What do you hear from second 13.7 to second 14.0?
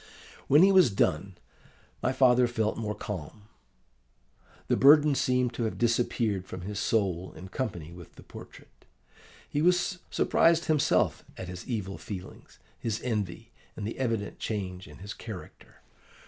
and the